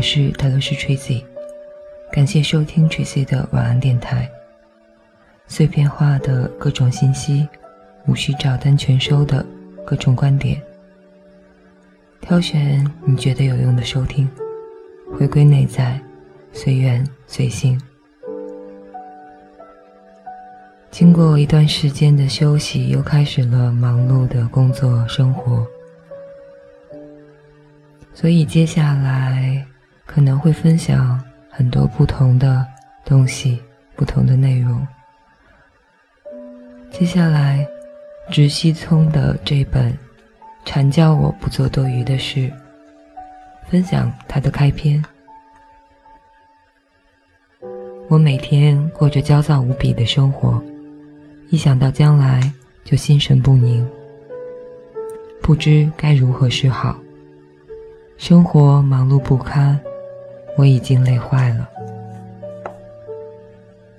[0.00, 1.22] 我是泰勒斯 Tracy，
[2.10, 4.26] 感谢收听 Tracy 的晚安电台。
[5.46, 7.46] 碎片化的各种信息，
[8.06, 9.44] 无需照单全收的
[9.84, 10.58] 各种观点，
[12.22, 14.26] 挑选你觉得有用的收听，
[15.18, 16.00] 回归内在，
[16.50, 17.78] 随缘随性。
[20.90, 25.66] 经过一段时间的休息，又开始了忙碌的工作生活。
[28.14, 29.62] 所以接下来
[30.12, 32.66] 可能会分享很多不同的
[33.04, 33.62] 东西，
[33.94, 34.84] 不同的内容。
[36.90, 37.64] 接下来，
[38.28, 39.92] 直西聪的这本
[40.64, 42.40] 《禅教我不做多余的事》，
[43.68, 45.00] 分享它的开篇。
[48.08, 50.60] 我每天过着焦躁无比的生活，
[51.50, 52.52] 一想到将来
[52.82, 53.88] 就心神不宁，
[55.40, 56.98] 不知该如何是好。
[58.18, 59.80] 生活忙碌不堪，
[60.60, 61.66] 我已经累坏了。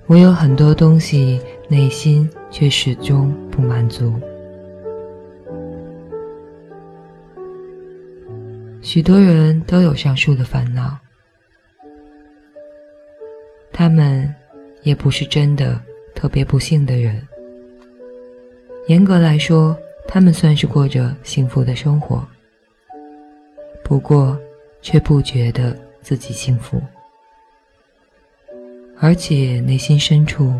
[0.06, 4.14] 我有很多东西，内心却始终不满足。
[8.80, 10.96] 许多人都有上述的烦恼，
[13.72, 14.32] 他们
[14.84, 15.80] 也不是真的
[16.14, 17.20] 特别不幸的人。
[18.86, 19.76] 严格来说，
[20.06, 22.24] 他们算是过着幸福的生活。
[23.82, 24.38] 不过，
[24.80, 26.82] 却不觉得自己幸福，
[28.98, 30.52] 而且内心深处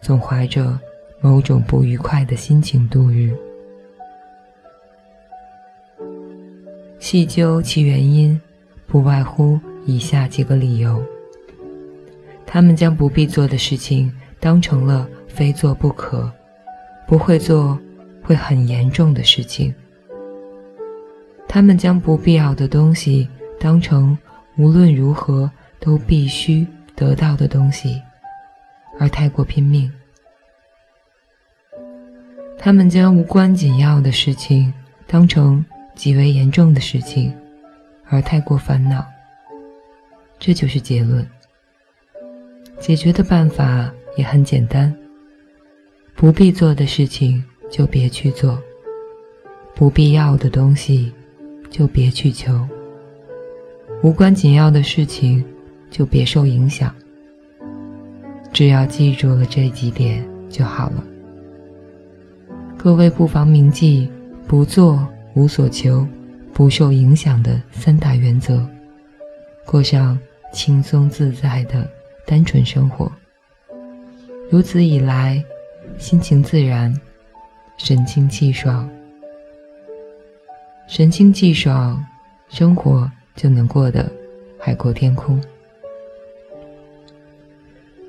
[0.00, 0.78] 总怀着
[1.20, 3.32] 某种不愉快的心情度日。
[6.98, 8.38] 细究其原因，
[8.86, 11.02] 不外乎以下几个理由：
[12.44, 16.30] 他们将不必做的事情当成了非做不可，
[17.06, 17.78] 不会做
[18.22, 19.72] 会很严重的事情。
[21.46, 23.26] 他们将不必要的东西
[23.58, 24.16] 当成
[24.58, 28.02] 无论如何都必须得到的东西，
[28.98, 29.88] 而太过拼命；
[32.58, 34.74] 他们将无关紧要的事情
[35.06, 35.64] 当成
[35.94, 37.32] 极为严重的事情，
[38.08, 39.06] 而太过烦恼。
[40.38, 41.26] 这就是结论。
[42.80, 44.94] 解决的办法也很简单：
[46.14, 48.60] 不必做的事情就别去做，
[49.74, 51.12] 不必要的东西。
[51.70, 52.66] 就别去求，
[54.00, 55.44] 无关紧要的事情
[55.90, 56.94] 就别受影响。
[58.52, 61.04] 只要记住了这几点就好了。
[62.76, 64.08] 各位不妨铭记：
[64.46, 65.04] 不做、
[65.34, 66.06] 无所求、
[66.52, 68.64] 不受影响的三大原则，
[69.66, 70.16] 过上
[70.52, 71.88] 轻松自在的
[72.24, 73.10] 单纯生活。
[74.48, 75.42] 如此以来，
[75.98, 76.94] 心情自然，
[77.76, 78.88] 神清气爽。
[80.86, 82.02] 神清气爽，
[82.48, 84.10] 生活就能过得
[84.58, 85.40] 海阔天空。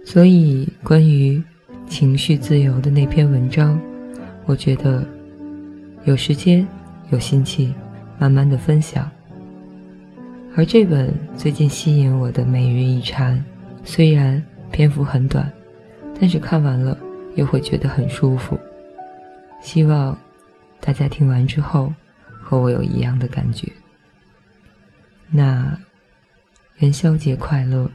[0.03, 1.39] 所以，关于
[1.87, 3.79] 情绪自由的那篇文章，
[4.47, 5.05] 我觉得
[6.05, 6.67] 有时间、
[7.11, 7.71] 有心气，
[8.17, 9.07] 慢慢的分享。
[10.55, 13.37] 而这本最近吸引我的《每日一禅》，
[13.83, 15.47] 虽然篇幅很短，
[16.19, 16.97] 但是看完了
[17.35, 18.59] 又会觉得很舒服。
[19.61, 20.17] 希望
[20.79, 21.93] 大家听完之后。
[22.41, 23.71] 和我有一样的感觉。
[25.31, 25.77] 那
[26.77, 27.89] 元宵节快乐！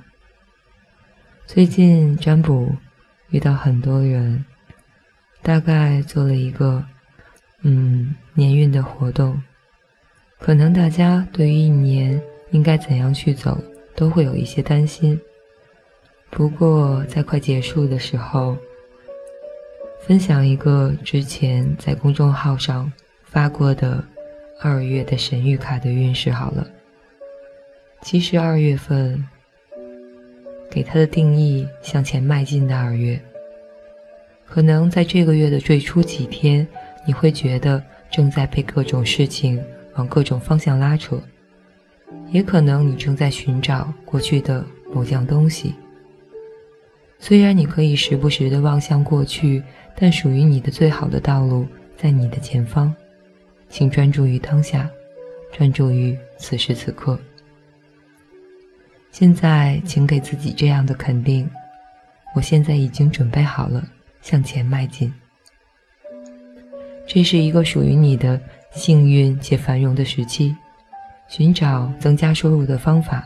[1.47, 2.73] 最近占卜
[3.31, 4.45] 遇到很多人，
[5.43, 6.85] 大概做了一个
[7.63, 9.43] 嗯年运的活动，
[10.39, 13.63] 可能大家对于一年应该怎样去走
[13.95, 15.21] 都会有一些担心。
[16.31, 18.57] 不过在快结束的时候，
[20.07, 22.93] 分享一个之前在公众号上
[23.25, 24.05] 发过的。
[24.61, 26.67] 二月的神谕卡的运势好了。
[28.05, 29.27] 其实二月份
[30.71, 33.19] 给它的定义，向前迈进的二月。
[34.45, 36.69] 可能在这个月的最初几天，
[37.07, 39.59] 你会觉得正在被各种事情
[39.95, 41.19] 往各种方向拉扯，
[42.31, 44.63] 也可能你正在寻找过去的
[44.93, 45.75] 某样东西。
[47.19, 49.63] 虽然你可以时不时的望向过去，
[49.97, 51.67] 但属于你的最好的道路
[51.97, 52.95] 在你的前方。
[53.71, 54.91] 请专注于当下，
[55.51, 57.19] 专注于此时此刻。
[59.17, 61.49] 现在，请给自己这样的肯定：
[62.35, 63.81] 我现在已经准备好了
[64.21, 65.15] 向前迈进。
[67.07, 68.41] 这是一个属于你的
[68.73, 70.53] 幸运且繁荣的时期，
[71.29, 73.25] 寻找增加收入的方法。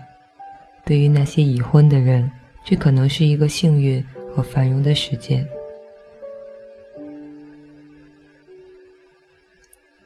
[0.84, 2.30] 对于那些已婚的人，
[2.62, 4.04] 这可能是一个幸运
[4.36, 5.42] 和繁荣的时间。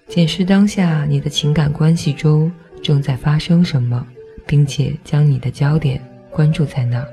[0.06, 4.06] 检视当下你的情感关系中正在发生什么，
[4.46, 6.00] 并且将你的焦点
[6.30, 7.08] 关注在那儿。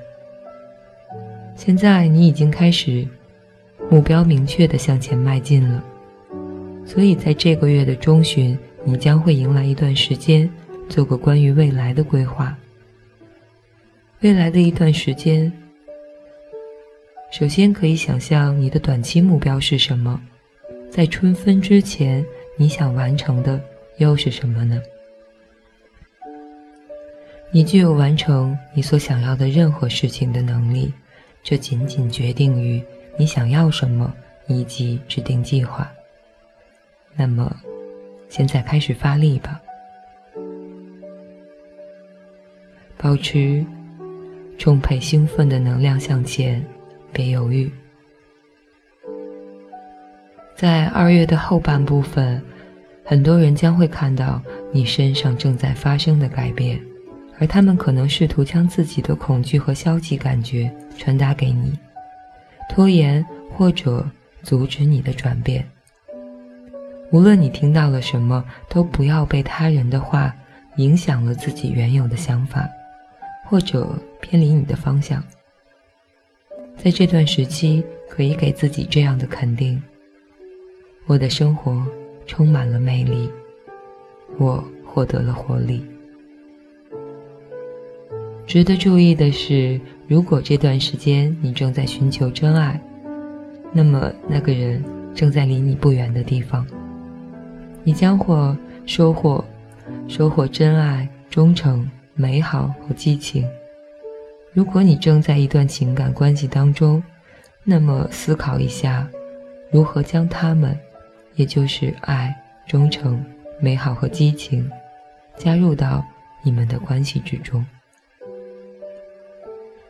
[1.55, 3.07] 现在你已经开始
[3.89, 5.83] 目标明确地向前迈进了，
[6.85, 10.49] 所以在这个月的中旬，你将会迎来一段时间，
[10.87, 12.57] 做个关于未来的规划。
[14.21, 15.51] 未来的一段时间，
[17.31, 20.21] 首先可以想象你的短期目标是什么，
[20.89, 22.25] 在春分之前，
[22.57, 23.61] 你想完成的
[23.97, 24.81] 又是什么呢？
[27.51, 30.93] 你具有完成你所想要的任何事情的能力，
[31.43, 32.81] 这仅仅决定于
[33.17, 34.13] 你想要什么
[34.47, 35.91] 以及制定计划。
[37.15, 37.55] 那么，
[38.29, 39.59] 现在开始发力吧，
[42.97, 43.65] 保持。
[44.59, 46.61] 充沛兴奋的能量向前，
[47.13, 47.71] 别犹豫。
[50.53, 52.43] 在二月的后半部分，
[53.05, 54.41] 很多人将会看到
[54.73, 56.77] 你身上正在发生的改变，
[57.39, 61.77] 而他们可能试图将自己的恐惧和消极感觉传达给你，
[62.69, 64.05] 拖延或者
[64.43, 65.67] 阻止你的转变。
[67.11, 70.35] 无论你听到了什么，都不要被他人的话
[70.75, 72.69] 影响了自己原有的想法。
[73.45, 75.23] 或者偏离你的方向，
[76.77, 79.81] 在这段时期，可以给自己这样的肯定：
[81.07, 81.83] 我的生活
[82.27, 83.27] 充满了魅力，
[84.37, 85.83] 我获得了活力。
[88.49, 92.81] 值得注意的是，如果这段时间你正在寻求真爱，
[93.71, 96.65] 那么那个人正在离你不远的地方，
[97.83, 98.57] 你将会
[98.87, 99.45] 收获
[100.07, 101.87] 收获真爱、忠诚。
[102.15, 103.47] 美好和激情。
[104.51, 107.01] 如果你正在一段情感关系当中，
[107.63, 109.07] 那么思考一下，
[109.71, 110.77] 如何将他们，
[111.35, 112.35] 也就是爱、
[112.67, 113.23] 忠诚、
[113.61, 114.69] 美好和激情，
[115.37, 116.03] 加入到
[116.43, 117.63] 你们的关系之中。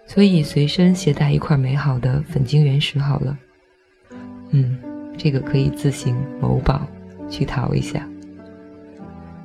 [0.09, 3.37] 所以随身携带一块美好的粉晶原石好了。
[4.49, 4.75] 嗯，
[5.15, 6.81] 这个可以自行某宝
[7.29, 8.09] 去淘一下。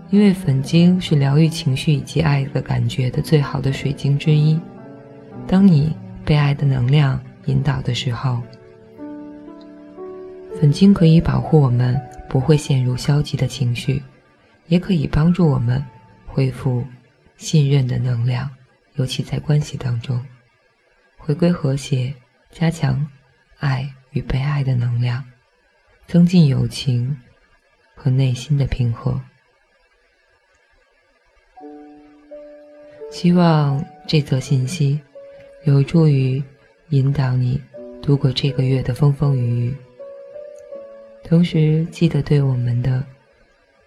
[0.09, 4.59] 因为粉晶是疗愈情绪以及爱的感觉的最好的水晶之一。
[5.47, 5.95] 当你
[6.25, 8.41] 被爱的能量引导的时候，
[10.59, 14.03] 粉晶可以保护我们不会陷入消极的情绪，
[14.69, 15.85] 也可以帮助我们
[16.25, 16.83] 恢复
[17.37, 18.49] 信任的能量，
[18.95, 20.19] 尤其在关系当中，
[21.25, 22.13] 回归和谐，
[22.51, 23.09] 加强
[23.59, 25.25] 爱与被爱的能量，
[26.07, 27.19] 增进友情
[27.95, 29.19] 和内心的平和。
[33.11, 35.01] 希望这则信息
[35.63, 36.43] 有助于
[36.91, 37.59] 引导你
[38.03, 39.77] 度过这个月的风风雨雨。
[41.23, 43.03] 同时，记得对我们的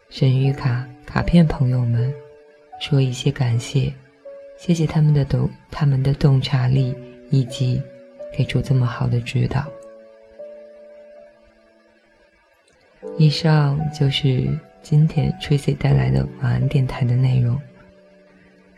[0.10, 2.12] 神谕卡卡片朋友们
[2.81, 3.94] 说一些感谢，
[4.57, 6.95] 谢谢他们的洞他们的洞察力
[7.30, 7.82] 以及
[8.36, 9.66] 给出这么好的指导。
[13.18, 14.48] 以上就是
[14.82, 17.60] 今天 Tracy 带来的晚安电台的内容。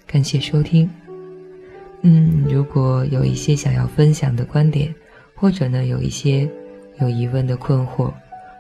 [0.08, 0.90] 感谢收听。
[2.02, 4.96] 嗯，如果有一些想要分享的观点，
[5.36, 6.50] 或者呢有一些
[7.00, 8.14] 有疑问的困惑，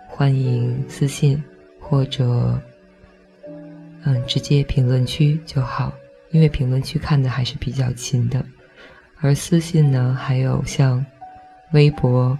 [0.09, 1.41] 欢迎私信
[1.79, 2.61] 或者
[4.03, 5.93] 嗯直接评论区就好，
[6.31, 8.45] 因为评论区看的还是比较勤的。
[9.21, 11.05] 而私信呢，还有像
[11.73, 12.37] 微博，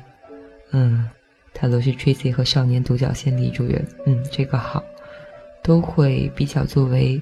[0.71, 1.09] 嗯，
[1.53, 4.83] 他都是 Tracy 和少年独角仙李主任，嗯，这个好，
[5.62, 7.21] 都会比较作为。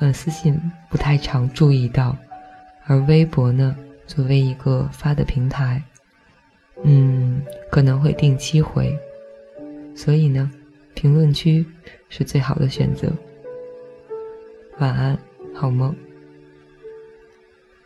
[0.00, 0.56] 嗯，私信
[0.88, 2.16] 不太常注意到，
[2.86, 3.76] 而微博呢，
[4.06, 5.82] 作为一个发的平台，
[6.84, 8.96] 嗯，可能会定期回，
[9.96, 10.48] 所以呢，
[10.94, 11.66] 评论区
[12.08, 13.12] 是最好的选择。
[14.78, 15.18] 晚安，
[15.52, 15.92] 好梦。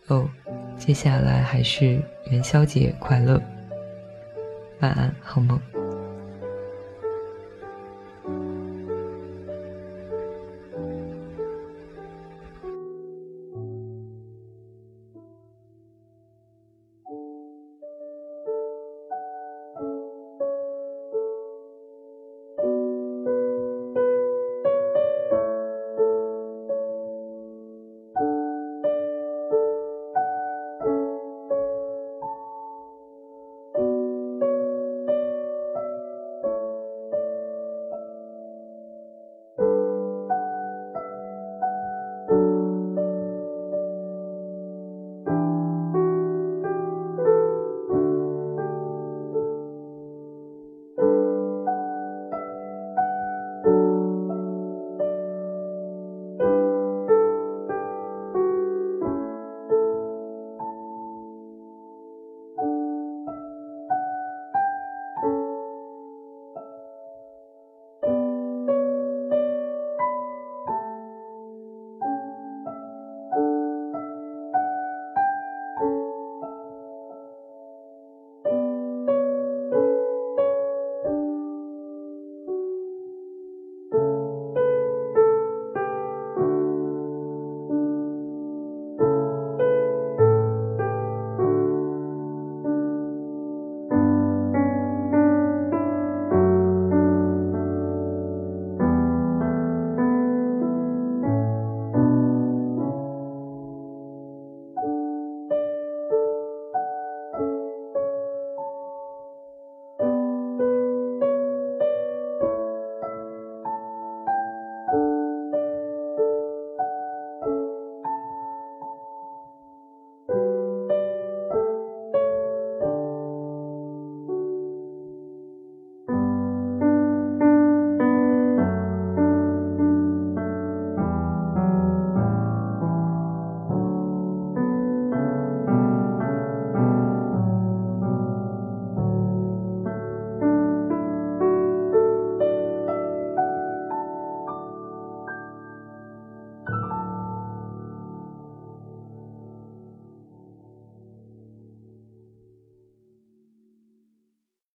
[0.08, 0.28] 哦，
[0.84, 3.40] 接下来还是元宵节快乐。
[4.80, 5.56] 晚安，好梦。